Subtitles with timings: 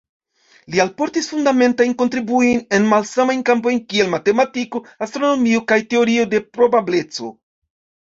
[0.75, 7.31] Li alportis fundamentajn kontribuojn en malsamajn kampojn, kiel matematiko, astronomio kaj teorio de probableco.